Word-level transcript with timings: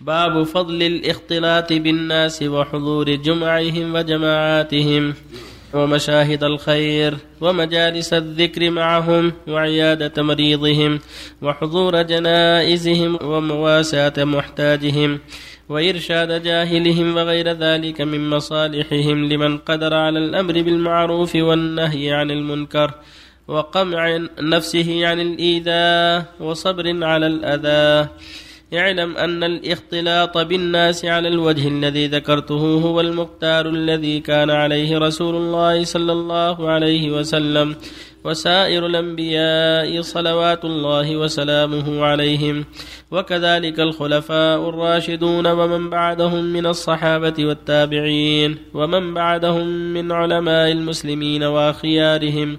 باب 0.00 0.42
فضل 0.42 0.82
الاختلاط 0.82 1.72
بالناس 1.72 2.42
وحضور 2.42 3.14
جمعهم 3.14 3.94
وجماعاتهم 3.94 5.14
ومشاهد 5.74 6.44
الخير 6.44 7.16
ومجالس 7.40 8.12
الذكر 8.12 8.70
معهم 8.70 9.32
وعيادة 9.48 10.22
مريضهم 10.22 11.00
وحضور 11.42 12.02
جنائزهم 12.02 13.18
ومواساة 13.22 14.24
محتاجهم 14.24 15.18
وإرشاد 15.68 16.42
جاهلهم 16.42 17.16
وغير 17.16 17.52
ذلك 17.52 18.00
من 18.00 18.30
مصالحهم 18.30 19.28
لمن 19.28 19.58
قدر 19.58 19.94
على 19.94 20.18
الأمر 20.18 20.52
بالمعروف 20.62 21.34
والنهي 21.34 22.12
عن 22.12 22.30
المنكر 22.30 22.94
وقمع 23.48 24.26
نفسه 24.40 25.06
عن 25.06 25.20
الإيذاء 25.20 26.24
وصبر 26.40 27.04
على 27.04 27.26
الأذى 27.26 28.08
اعلم 28.74 29.16
أن 29.16 29.44
الاختلاط 29.44 30.38
بالناس 30.38 31.04
على 31.04 31.28
الوجه 31.28 31.68
الذي 31.68 32.06
ذكرته 32.06 32.80
هو 32.84 33.00
المختار 33.00 33.68
الذي 33.68 34.20
كان 34.20 34.50
عليه 34.50 34.98
رسول 34.98 35.34
الله 35.34 35.84
صلى 35.84 36.12
الله 36.12 36.70
عليه 36.70 37.10
وسلم 37.10 37.76
وسائر 38.24 38.86
الأنبياء 38.86 40.00
صلوات 40.00 40.64
الله 40.64 41.16
وسلامه 41.16 42.04
عليهم 42.04 42.64
وكذلك 43.10 43.80
الخلفاء 43.80 44.68
الراشدون 44.68 45.46
ومن 45.46 45.90
بعدهم 45.90 46.44
من 46.44 46.66
الصحابة 46.66 47.34
والتابعين 47.38 48.56
ومن 48.74 49.14
بعدهم 49.14 49.66
من 49.66 50.12
علماء 50.12 50.72
المسلمين 50.72 51.44
وخيارهم 51.44 52.58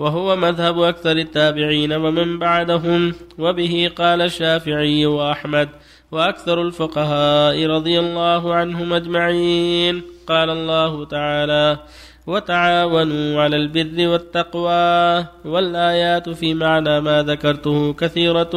وهو 0.00 0.36
مذهب 0.36 0.80
أكثر 0.80 1.16
التابعين 1.26 1.92
ومن 1.92 2.38
بعدهم. 2.38 3.14
وبه 3.38 3.90
قال 3.96 4.20
الشافعي 4.22 5.06
وأحمد 5.06 5.68
وأكثر 6.12 6.62
الفقهاء 6.62 7.66
رضي 7.66 7.96
الله 8.00 8.54
عنهم 8.54 8.92
أجمعين. 8.92 10.02
قال 10.26 10.50
الله 10.50 11.04
تعالى 11.04 11.78
وتعاونوا 12.26 13.42
على 13.42 13.56
البر 13.56 14.08
والتقوى 14.08 15.26
والآيات 15.44 16.28
في 16.28 16.54
معنى 16.54 17.00
ما 17.00 17.22
ذكرته 17.22 17.92
كثيرة 17.92 18.54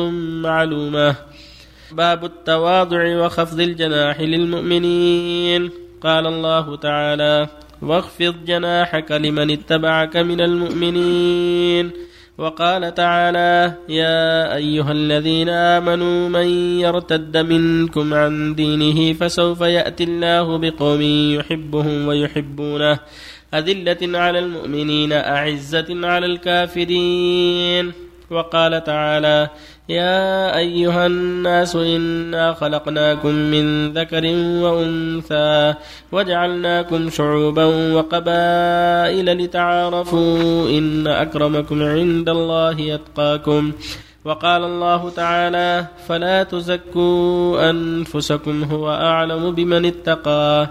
معلومة. 0.48 1.16
باب 1.92 2.26
التواضع 2.26 3.26
وخفض 3.26 3.60
الجناح 3.60 4.22
للمؤمنين. 4.22 5.72
قال 6.02 6.28
الله 6.28 6.76
تعالى 6.76 7.48
واخفض 7.84 8.36
جناحك 8.46 9.12
لمن 9.12 9.52
اتبعك 9.52 10.18
من 10.18 10.42
المؤمنين. 10.42 11.92
وقال 12.38 12.94
تعالى 12.94 13.74
يا 13.90 14.56
أيها 14.56 14.92
الذين 14.92 15.50
آمنوا 15.50 16.30
من 16.30 16.48
يرتد 16.80 17.38
منكم 17.38 18.14
عن 18.14 18.56
دينه 18.56 19.14
فسوف 19.14 19.62
يأتي 19.62 20.04
الله 20.04 20.58
بقوم 20.58 21.02
يحبهم 21.40 22.08
ويحبونه. 22.08 23.00
أذلة 23.54 24.18
على 24.18 24.40
المؤمنين 24.40 25.12
أعزة 25.14 26.08
على 26.08 26.26
الكافرين. 26.26 28.03
وقال 28.34 28.84
تعالى 28.84 29.50
يا 29.90 30.58
أيها 30.58 31.06
الناس 31.06 31.76
إنا 31.76 32.54
خلقناكم 32.54 33.30
من 33.30 33.94
ذكر 33.94 34.26
وأنثى 34.64 35.74
وجعلناكم 36.12 37.10
شعوبا 37.10 37.66
وقبائل 37.96 39.28
لتعارفوا 39.38 40.70
إن 40.70 41.08
أكرمكم 41.08 41.84
عند 41.84 42.30
الله 42.30 42.96
أتقاكم. 42.96 43.72
وقال 44.26 44.64
الله 44.64 45.10
تعالى 45.10 45.86
فلا 46.08 46.44
تزكوا 46.44 47.70
أنفسكم 47.70 48.64
هو 48.64 48.86
أعلم 48.90 49.52
بمن 49.52 49.86
اتقى. 49.86 50.68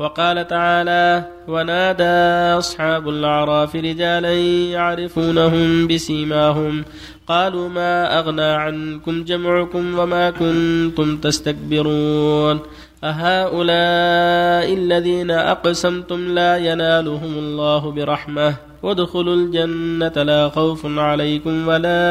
وقال 0.00 0.48
تعالى 0.48 1.24
ونادى 1.48 2.16
أصحاب 2.58 3.08
الأعراف 3.08 3.76
رجالا 3.76 4.32
يعرفونهم 4.72 5.86
بسيماهم. 5.86 6.84
قالوا 7.28 7.68
ما 7.68 8.18
أغنى 8.18 8.42
عنكم 8.42 9.24
جمعكم 9.24 9.98
وما 9.98 10.30
كنتم 10.30 11.16
تستكبرون. 11.16 12.60
أهؤلاء 13.04 14.74
الذين 14.74 15.30
أقسمتم 15.30 16.34
لا 16.34 16.56
ينالهم 16.56 17.32
الله 17.38 17.90
برحمة. 17.90 18.54
وادخلوا 18.82 19.34
الجنة 19.34 20.22
لا 20.22 20.48
خوف 20.48 20.86
عليكم 20.86 21.68
ولا 21.68 22.02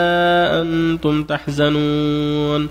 أنتم 0.61 1.23
تحزنون. 1.23 2.69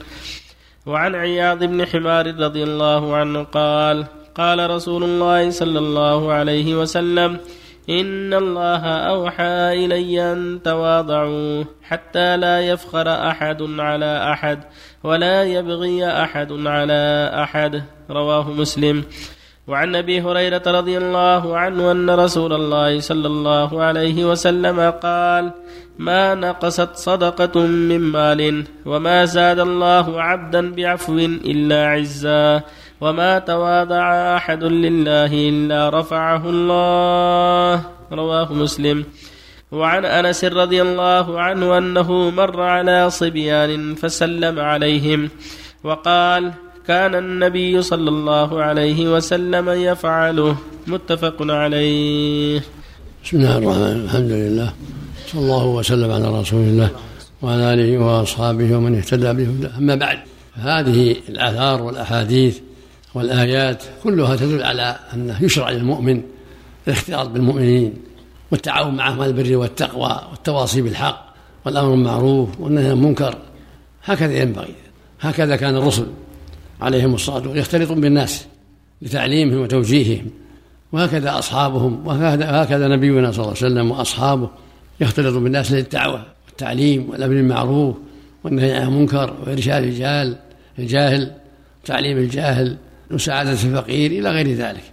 وعن 0.86 1.14
عياض 1.14 1.64
بن 1.64 1.86
حمار 1.86 2.34
رضي 2.40 2.62
الله 2.62 3.16
عنه 3.16 3.42
قال 3.42 4.04
قال 4.38 4.70
رسول 4.70 5.04
الله 5.04 5.50
صلى 5.50 5.78
الله 5.78 6.32
عليه 6.32 6.74
وسلم 6.74 7.38
إن 7.90 8.34
الله 8.34 8.84
أوحى 8.86 9.84
إلي 9.84 10.32
أن 10.32 10.60
تواضعوا 10.64 11.64
حتى 11.82 12.36
لا 12.36 12.60
يفخر 12.60 13.28
أحد 13.30 13.62
على 13.62 14.32
أحد 14.32 14.58
ولا 15.04 15.44
يبغي 15.44 16.06
أحد 16.06 16.52
على 16.66 17.30
أحد 17.34 17.82
رواه 18.10 18.50
مسلم. 18.50 19.04
وعن 19.68 19.96
أبي 19.96 20.20
هريرة 20.20 20.62
رضي 20.66 20.98
الله 20.98 21.56
عنه 21.56 21.92
أن 21.92 22.10
رسول 22.10 22.52
الله 22.52 23.00
صلى 23.00 23.26
الله 23.26 23.82
عليه 23.82 24.24
وسلم 24.24 24.90
قال 24.90 25.52
ما 25.98 26.34
نقصت 26.34 26.96
صدقة 26.96 27.66
من 27.66 28.00
مال 28.00 28.64
وما 28.86 29.24
زاد 29.24 29.60
الله 29.60 30.22
عبدا 30.22 30.74
بعفو 30.74 31.18
إلا 31.18 31.86
عزا 31.86 32.62
وما 33.00 33.38
تواضع 33.38 34.36
احد 34.36 34.64
لله 34.64 35.48
الا 35.48 35.88
رفعه 35.88 36.50
الله. 36.50 37.82
رواه 38.12 38.52
مسلم. 38.52 39.04
وعن 39.72 40.04
انس 40.04 40.44
رضي 40.44 40.82
الله 40.82 41.40
عنه 41.40 41.78
انه 41.78 42.30
مر 42.30 42.62
على 42.62 43.10
صبيان 43.10 43.94
فسلم 43.94 44.60
عليهم. 44.60 45.28
وقال 45.84 46.52
كان 46.86 47.14
النبي 47.14 47.82
صلى 47.82 48.08
الله 48.08 48.62
عليه 48.62 49.14
وسلم 49.14 49.68
يفعله 49.68 50.56
متفق 50.86 51.36
عليه. 51.40 52.60
بسم 53.24 53.36
الله 53.36 53.58
الرحمن 53.58 53.82
الرحيم. 53.82 54.04
الحمد 54.04 54.30
لله. 54.30 54.72
صلى 55.26 55.40
الله 55.40 55.66
وسلم 55.66 56.10
على 56.12 56.40
رسول 56.40 56.60
الله 56.60 56.90
وعلى 57.42 57.74
آله 57.74 57.98
وأصحابه 57.98 58.76
ومن 58.76 58.96
اهتدى 58.96 59.32
به 59.32 59.48
أما 59.78 59.94
بعد 59.94 60.18
هذه 60.54 61.16
الآثار 61.28 61.82
والأحاديث 61.82 62.58
والآيات 63.14 63.82
كلها 64.02 64.36
تدل 64.36 64.62
على 64.62 64.96
انه 65.14 65.42
يشرع 65.42 65.70
للمؤمن 65.70 66.22
الاختلاط 66.88 67.28
بالمؤمنين 67.28 67.94
والتعاون 68.50 68.94
معهم 68.94 69.20
على 69.20 69.30
البر 69.30 69.56
والتقوى 69.56 70.20
والتواصي 70.30 70.82
بالحق 70.82 71.34
والأمر 71.66 71.90
بالمعروف 71.90 72.60
والنهي 72.60 72.84
عن 72.84 72.90
المنكر. 72.90 73.38
هكذا 74.04 74.42
ينبغي. 74.42 74.74
هكذا 75.20 75.56
كان 75.56 75.76
الرسل 75.76 76.06
عليهم 76.80 77.14
الصلاة 77.14 77.36
والسلام 77.36 77.56
يختلطون 77.56 78.00
بالناس 78.00 78.46
لتعليمهم 79.02 79.60
وتوجيههم. 79.60 80.30
وهكذا 80.92 81.38
أصحابهم 81.38 82.06
وهكذا 82.06 82.88
نبينا 82.88 83.32
صلى 83.32 83.44
الله 83.44 83.56
عليه 83.56 83.66
وسلم 83.66 83.90
وأصحابه 83.90 84.50
يختلطون 85.00 85.44
بالناس 85.44 85.72
للدعوة 85.72 86.22
والتعليم 86.46 87.10
والأمر 87.10 87.34
بالمعروف 87.34 87.96
والنهي 88.44 88.72
عن 88.72 88.88
المنكر 88.88 89.34
وإرشاد 89.46 89.82
الجاهل 89.82 90.36
الجاهل 90.78 91.32
تعليم 91.84 92.18
الجاهل 92.18 92.76
مساعدة 93.10 93.50
الفقير 93.50 94.10
إلى 94.10 94.30
غير 94.30 94.54
ذلك. 94.54 94.92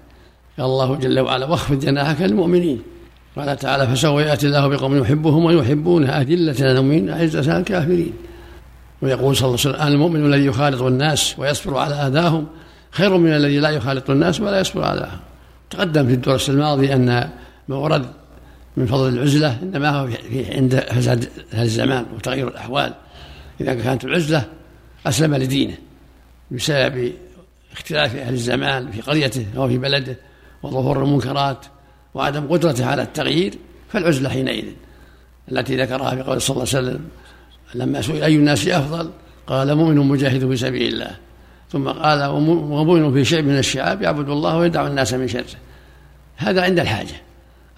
قال 0.57 0.65
الله 0.65 0.95
جل 0.95 1.19
وعلا 1.19 1.45
واخفض 1.45 1.79
جناحك 1.79 2.21
للمؤمنين. 2.21 2.81
قال 3.35 3.57
تعالى 3.57 3.87
فسوف 3.87 4.21
يأتي 4.21 4.47
الله 4.47 4.67
بقوم 4.67 4.97
يحبهم 4.97 5.45
ويحبونه 5.45 6.09
أذلة 6.09 6.55
على 6.59 6.71
المؤمنين 6.71 7.09
أعزة 7.09 7.51
على 7.51 7.59
الكافرين. 7.59 8.13
ويقول 9.01 9.35
صلى 9.35 9.47
الله 9.47 9.59
عليه 9.65 9.75
وسلم 9.75 9.93
المؤمن 9.93 10.25
الذي 10.33 10.45
يخالط 10.45 10.81
الناس 10.81 11.39
ويصبر 11.39 11.77
على 11.77 11.95
أذاهم 11.95 12.47
خير 12.91 13.17
من 13.17 13.35
الذي 13.35 13.59
لا 13.59 13.69
يخالط 13.69 14.09
الناس 14.09 14.41
ولا 14.41 14.59
يصبر 14.59 14.83
على 14.83 15.00
أذاهم. 15.00 15.19
تقدم 15.69 16.07
في 16.07 16.13
الدرس 16.13 16.50
الماضي 16.50 16.94
أن 16.94 17.29
ما 17.68 17.75
ورد 17.75 18.06
من 18.77 18.85
فضل 18.85 19.13
العزلة 19.13 19.59
إنما 19.63 19.89
هو 19.89 20.07
في 20.07 20.53
عند 20.53 20.75
فساد 20.79 21.29
الزمان 21.53 22.06
وتغير 22.15 22.47
الأحوال. 22.47 22.94
إذا 23.61 23.73
كانت 23.73 24.06
العزلة 24.06 24.45
أسلم 25.07 25.35
لدينه 25.35 25.77
بسبب 26.51 27.11
اختلاف 27.75 28.16
أهل 28.16 28.33
الزمان 28.33 28.92
في 28.92 29.01
قريته 29.01 29.45
أو 29.57 29.68
في 29.68 29.77
بلده 29.77 30.18
وظهور 30.63 31.04
المنكرات 31.04 31.66
وعدم 32.13 32.48
قدرته 32.48 32.86
على 32.86 33.01
التغيير 33.01 33.54
فالعزلة 33.89 34.30
حينئذ 34.30 34.66
التي 35.51 35.77
ذكرها 35.77 36.16
في 36.16 36.22
قول 36.22 36.42
صلى 36.42 36.56
الله 36.56 36.68
عليه 36.75 36.88
وسلم 36.88 37.06
لما 37.75 38.01
سئل 38.01 38.24
أي 38.24 38.36
الناس 38.36 38.68
أفضل؟ 38.68 39.10
قال 39.48 39.75
مؤمن 39.75 39.98
مجاهد 39.98 40.50
في 40.50 40.57
سبيل 40.57 40.94
الله. 40.94 41.12
ثم 41.72 41.88
قال 41.88 42.24
ومؤمن 42.25 43.13
في 43.13 43.25
شيء 43.25 43.42
من 43.42 43.57
الشعاب 43.57 44.01
يعبد 44.01 44.30
الله 44.30 44.57
ويدع 44.57 44.88
الناس 44.88 45.13
من 45.13 45.28
شره. 45.28 45.45
هذا 46.38 46.62
عند 46.62 46.80
الحاجة. 46.80 47.16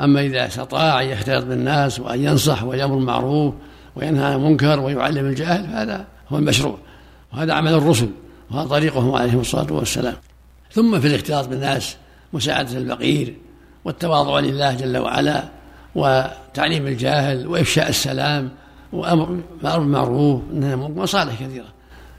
أما 0.02 0.22
إذا 0.22 0.48
استطاع 0.48 1.02
أن 1.02 1.08
يختلط 1.08 1.46
بالناس 1.46 2.00
وأن 2.00 2.24
ينصح 2.24 2.64
ويأمر 2.64 2.96
بالمعروف 2.96 3.54
وينهى 3.96 4.26
عن 4.26 4.34
المنكر 4.34 4.80
ويعلم 4.80 5.26
الجاهل 5.26 5.68
فهذا 5.68 6.06
هو 6.30 6.38
المشروع 6.38 6.78
وهذا 7.34 7.54
عمل 7.54 7.74
الرسل. 7.74 8.10
وهذا 8.52 8.68
طريقهم 8.68 9.16
عليهم 9.16 9.40
الصلاة 9.40 9.74
والسلام. 9.74 10.16
ثم 10.72 11.00
في 11.00 11.08
الاختلاط 11.08 11.48
بالناس 11.48 11.98
مساعدة 12.34 12.78
الفقير 12.78 13.36
والتواضع 13.86 14.40
لله 14.40 14.74
جل 14.74 14.98
وعلا 14.98 15.44
وتعليم 15.96 16.88
الجاهل 16.88 17.48
وإفشاء 17.48 17.90
السلام 17.90 18.50
وأمر 18.94 19.40
معروف 19.64 20.42
مصالح 20.96 21.34
كثيرة. 21.34 21.68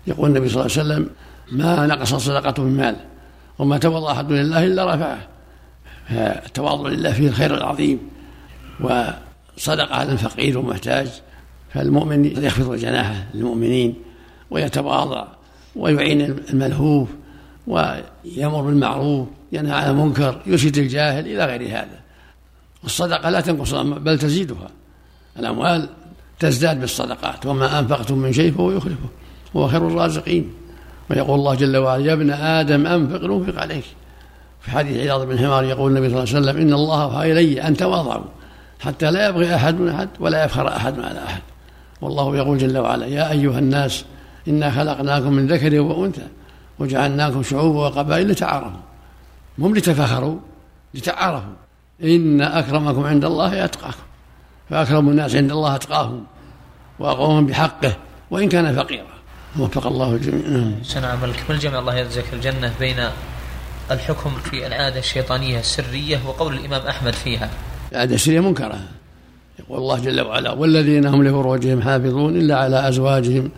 يقول 0.06 0.28
النبي 0.28 0.48
صلى 0.48 0.66
الله 0.66 0.78
عليه 0.78 0.82
وسلم 0.82 1.10
ما 1.52 1.86
نقص 1.86 2.14
صدقة 2.14 2.62
من 2.62 2.76
مال 2.76 2.96
وما 3.58 3.78
تواضع 3.78 4.12
أحد 4.12 4.32
لله 4.32 4.64
إلا 4.64 4.94
رفعه. 4.94 5.18
فالتواضع 6.08 6.88
لله 6.88 7.12
فيه 7.12 7.28
الخير 7.28 7.54
العظيم 7.54 7.98
وصدقة 8.80 9.94
على 9.94 10.12
الفقير 10.12 10.58
والمحتاج 10.58 11.08
فالمؤمن 11.74 12.44
يخفض 12.44 12.74
جناحه 12.74 13.26
للمؤمنين 13.34 13.94
ويتواضع 14.50 15.26
ويعين 15.78 16.20
الملهوف 16.50 17.08
ويأمر 17.66 18.62
بالمعروف 18.62 19.28
ينهى 19.52 19.72
عن 19.72 19.90
المنكر 19.90 20.40
يرشد 20.46 20.78
الجاهل 20.78 21.26
إلى 21.26 21.44
غير 21.44 21.62
هذا. 21.68 21.98
والصدقة 22.82 23.30
لا 23.30 23.40
تنقص 23.40 23.74
بل 23.74 24.18
تزيدها. 24.18 24.70
الأموال 25.38 25.88
تزداد 26.38 26.80
بالصدقات. 26.80 27.46
وما 27.46 27.78
أنفقتم 27.78 28.18
من 28.18 28.32
شيء 28.32 28.52
فهو 28.52 28.70
يخلفه. 28.70 29.08
هو 29.56 29.68
خير 29.68 29.88
الرازقين. 29.88 30.50
ويقول 31.10 31.38
الله 31.38 31.54
جل 31.54 31.76
وعلا 31.76 32.06
يا 32.06 32.12
ابن 32.12 32.30
آدم 32.30 32.86
أنفق 32.86 33.24
ننفق 33.24 33.60
عليك. 33.60 33.84
في 34.60 34.70
حديث 34.70 34.96
عياض 34.96 35.26
بن 35.26 35.38
حمار 35.38 35.64
يقول 35.64 35.96
النبي 35.96 36.08
صلى 36.08 36.22
الله 36.22 36.34
عليه 36.34 36.46
وسلم 36.46 36.62
إن 36.62 36.74
الله 36.74 37.04
أوحى 37.04 37.32
إلي 37.32 37.62
أن 37.62 37.76
تواضعوا 37.76 38.24
حتى 38.80 39.10
لا 39.10 39.28
يبغي 39.28 39.54
أحد 39.54 39.80
من 39.80 39.88
أحد 39.88 40.08
ولا 40.20 40.44
يفخر 40.44 40.68
أحد 40.68 41.00
على 41.00 41.24
أحد. 41.24 41.42
والله 42.00 42.36
يقول 42.36 42.58
جل 42.58 42.78
وعلا 42.78 43.06
يا 43.06 43.30
أيها 43.30 43.58
الناس 43.58 44.04
إنا 44.48 44.70
خلقناكم 44.70 45.32
من 45.32 45.46
ذكر 45.46 45.80
وأنثى 45.80 46.26
وجعلناكم 46.78 47.42
شعوبا 47.42 47.78
وقبائل 47.78 48.28
لتعارفوا. 48.28 48.80
هم 49.58 49.76
لتفاخروا 49.76 50.38
لتعارفوا. 50.94 51.54
إن 52.02 52.40
أكرمكم 52.40 53.04
عند 53.04 53.24
الله 53.24 53.64
أتقاكم. 53.64 54.02
فأكرم 54.70 55.08
الناس 55.08 55.34
عند 55.34 55.50
الله 55.50 55.74
أتقاهم 55.74 56.24
وأقومهم 56.98 57.46
بحقه 57.46 57.96
وإن 58.30 58.48
كان 58.48 58.74
فقيرا. 58.76 59.18
وفق 59.58 59.86
الله 59.86 60.14
الجميع. 60.14 60.70
سنة 60.82 61.06
عملك 61.06 61.44
ما 61.48 61.54
الجمع 61.54 61.78
الله 61.78 61.94
يرزقك 61.96 62.32
الجنة 62.32 62.72
بين 62.80 62.96
الحكم 63.90 64.30
في 64.30 64.66
العادة 64.66 64.98
الشيطانية 64.98 65.60
السرية 65.60 66.20
وقول 66.26 66.54
الإمام 66.54 66.86
أحمد 66.86 67.12
فيها. 67.12 67.50
العادة 67.92 68.14
السرية 68.14 68.40
منكرة. 68.40 68.78
يقول 69.58 69.78
الله 69.78 69.98
جل 69.98 70.20
وعلا 70.20 70.52
والذين 70.52 71.06
هم 71.06 71.22
لفروجهم 71.24 71.82
حافظون 71.82 72.36
إلا 72.36 72.56
على 72.58 72.88
أزواجهم 72.88 73.50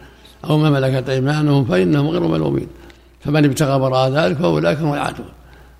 أو 0.44 0.58
ما 0.58 0.70
ملكت 0.70 1.08
أيمانهم 1.08 1.64
فإنهم 1.64 2.08
غير 2.08 2.20
ملومين. 2.20 2.66
فمن 3.25 3.44
ابتغى 3.44 3.81
وراء 3.81 4.10
ذلك 4.10 4.37
فأولئك 4.37 4.78
هم 4.78 4.94
العادون. 4.94 5.28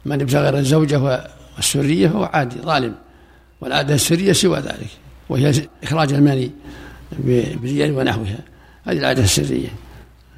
من 0.05 0.21
ابتغى 0.21 0.43
غير 0.43 0.59
الزوجة 0.59 1.25
والسرية 1.57 2.09
فهو 2.09 2.25
عادي 2.25 2.57
ظالم. 2.63 2.95
والعادة 3.61 3.95
السرية 3.95 4.33
سوى 4.33 4.59
ذلك 4.59 4.91
وهي 5.29 5.53
إخراج 5.83 6.13
المني 6.13 6.51
باليد 7.63 7.91
ونحوها. 7.91 8.39
هذه 8.85 8.99
العادة 8.99 9.23
السرية. 9.23 9.69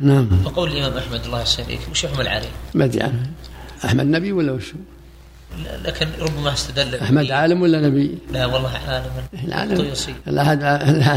نعم. 0.00 0.28
وقول 0.44 0.70
الإمام 0.70 0.98
أحمد 0.98 1.24
الله 1.24 1.42
يسلمك 1.42 1.78
وش 1.90 2.04
يحمل 2.04 2.28
عليه؟ 2.28 2.48
ما 2.74 2.84
أدري 2.84 3.02
عنه. 3.02 3.30
أحمد 3.84 4.06
نبي 4.06 4.32
ولا 4.32 4.52
وش 4.52 4.72
لكن 5.84 6.06
ربما 6.20 6.52
استدل 6.52 6.94
أحمد 6.94 7.30
عالم 7.30 7.62
ولا 7.62 7.80
نبي؟ 7.80 8.18
لا 8.32 8.46
والله 8.46 8.70
عالم. 8.88 9.10
العالم. 9.48 9.92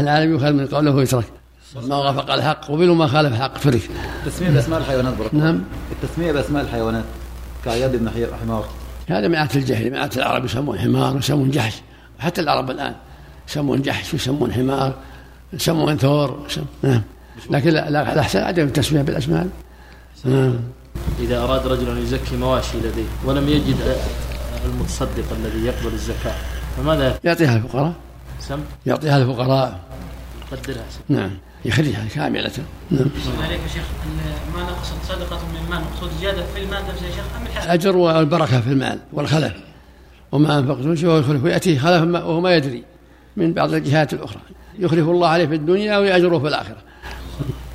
العالم 0.00 0.32
يؤخذ 0.32 0.52
من 0.52 0.66
قوله 0.66 0.90
ويترك. 0.90 1.24
ما 1.74 1.96
وافق 1.96 2.30
الحق 2.30 2.64
قبل 2.64 2.90
وما 2.90 3.06
خالف 3.06 3.32
الحق 3.32 3.58
فرق 3.58 3.80
التسمية 4.26 4.50
بأسماء 4.50 4.80
الحيوانات 4.80 5.14
بركة 5.14 5.36
نعم. 5.36 5.62
التسمية 5.92 6.32
بأسماء 6.32 6.62
الحيوانات 6.62 7.04
كعياد 7.64 7.96
بن 7.96 8.10
حمار. 8.42 8.68
هذا 9.08 9.28
من 9.28 9.34
عادة 9.34 9.54
الجهل. 9.54 9.90
من 9.90 9.96
عادة 9.96 10.16
العرب 10.16 10.44
يسمون 10.44 10.78
حمار 10.78 11.14
ويسمون 11.14 11.50
جحش. 11.50 11.82
حتى 12.18 12.40
العرب 12.40 12.70
الآن 12.70 12.94
يسمون 13.48 13.82
جحش 13.82 14.12
ويسمون 14.12 14.52
حمار 14.52 14.94
يسمون 15.52 15.96
ثور 15.96 16.46
نعم. 16.82 17.02
لكن 17.50 17.70
لا 17.70 18.12
الأحسن 18.12 18.40
عدم 18.40 18.62
التسمية 18.62 19.02
بالأسماء. 19.02 19.48
نعم. 20.24 20.56
إذا 21.20 21.42
أراد 21.42 21.66
رجل 21.66 21.90
أن 21.90 21.98
يزكي 21.98 22.36
مواشي 22.36 22.78
لديه 22.78 23.08
ولم 23.24 23.48
يجد 23.48 23.76
المتصدق 24.64 25.24
الذي 25.32 25.66
يقبل 25.66 25.92
الزكاة 25.92 26.34
فماذا 26.76 27.18
يعطيها 27.24 27.56
الفقراء. 27.56 27.92
سم؟ 28.40 28.60
يعطيها 28.86 29.18
الفقراء. 29.18 29.80
يقدرها 30.52 30.84
نعم. 31.08 31.30
يخرجها 31.66 32.08
كاملة. 32.14 32.52
نعم. 32.90 33.06
عليك 33.42 33.60
يا 33.60 33.68
شيخ 33.68 33.84
ما 34.54 34.62
نقصت 34.62 34.94
صدقة 35.08 35.40
من 35.54 35.70
مال 35.70 35.80
مقصود 35.80 36.10
زيادة 36.20 36.46
في 36.46 36.62
المال. 36.62 36.82
نفسه 36.88 37.06
يا 37.06 37.10
شيخ 37.10 37.24
أم 37.40 37.46
الحسن 37.46 37.66
الأجر 37.66 37.96
والبركة 37.96 38.60
في 38.60 38.68
المال 38.72 38.98
والخلف. 39.12 39.52
وما 40.32 40.58
أنفقتم 40.58 40.96
شيء 40.96 41.10
يخلف 41.10 41.44
ويأتيه 41.44 41.78
خلف 41.78 42.02
وهو 42.14 42.40
ما 42.40 42.54
يدري 42.54 42.84
من 43.36 43.54
بعض 43.54 43.74
الجهات 43.74 44.12
الأخرى. 44.14 44.40
يخلف 44.78 45.08
الله 45.08 45.28
عليه 45.28 45.46
في 45.46 45.54
الدنيا 45.54 45.98
ويأجره 45.98 46.38
في 46.38 46.48
الآخرة. 46.48 46.76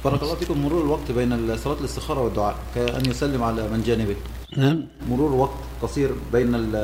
بارك 0.06 0.24
الله 0.24 0.36
فيكم. 0.36 0.62
مرور 0.66 0.84
الوقت 0.84 1.12
بين 1.12 1.58
صلاة 1.58 1.80
الاستخارة 1.80 2.22
والدعاء 2.22 2.56
كأن 2.76 3.06
يسلم 3.06 3.44
على 3.44 3.68
من 3.68 3.84
جانبه. 3.84 4.16
نعم. 4.58 4.84
مرور 5.10 5.32
وقت 5.32 5.58
قصير 5.82 6.12
بين 6.34 6.76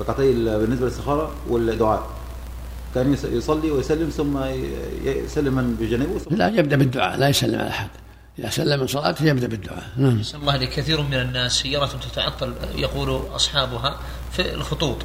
ركعتي 0.00 0.32
بالنسبة 0.32 0.86
للاستخارة 0.86 1.30
والدعاء. 1.48 2.15
كان 2.96 3.16
يصلي 3.32 3.70
ويسلم 3.70 4.08
ثم 4.08 4.44
يسلم 5.04 5.54
من 5.54 5.76
بجانبه 5.80 6.18
ثم 6.18 6.36
لا 6.36 6.48
يبدأ 6.48 6.76
بالدعاء 6.76 7.18
لا 7.18 7.28
يسلم 7.28 7.60
على 7.60 7.68
أحد. 7.68 7.88
إذا 8.38 8.50
سلم 8.50 8.80
من 8.80 8.86
صلاته 8.86 9.24
يبدأ 9.24 9.46
بالدعاء. 9.46 9.84
نعم. 9.96 10.22
الله 10.34 10.56
لكثير 10.56 11.02
من 11.02 11.14
الناس 11.14 11.52
سيارة 11.52 11.86
تتعطل 11.86 12.54
يقول 12.74 13.22
أصحابها 13.34 14.00
في 14.32 14.54
الخطوط. 14.54 14.96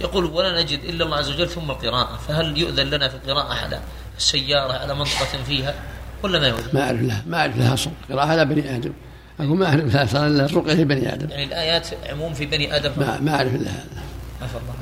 يقول 0.00 0.24
ولا 0.24 0.62
نجد 0.62 0.78
إلا 0.78 1.04
الله 1.04 1.16
عز 1.16 1.30
وجل 1.30 1.48
ثم 1.48 1.70
القراءة 1.70 2.16
فهل 2.28 2.58
يؤذن 2.58 2.86
لنا 2.86 3.08
في 3.08 3.14
القراءة 3.14 3.54
على 3.54 3.80
السيارة 4.18 4.72
على 4.72 4.94
منطقة 4.94 5.42
فيها 5.46 5.74
ولا 6.22 6.38
ما 6.38 6.48
يؤذن؟ 6.48 6.70
ما 6.72 6.82
أعرف 6.82 7.02
لها 7.02 7.22
ما 7.26 7.38
أعرف 7.38 7.56
لها 7.56 7.76
صوت 7.76 7.92
قراءة 8.10 8.34
لا 8.34 8.44
بني 8.44 8.76
آدم. 8.76 8.92
أقول 9.40 9.58
ما 9.58 9.66
أعرف 9.66 9.94
لها 9.94 10.06
صار 10.06 10.26
إلا 10.26 10.44
الرقية 10.44 10.74
لبني 10.74 11.14
آدم. 11.14 11.30
يعني 11.30 11.44
الآيات 11.44 11.88
عموم 12.10 12.34
في 12.34 12.46
بني 12.46 12.76
آدم؟ 12.76 12.90
ما 12.96 13.20
ما 13.20 13.34
أعرف 13.34 13.54
لها. 13.54 13.84
عفى 14.42 14.56
الله. 14.56 14.74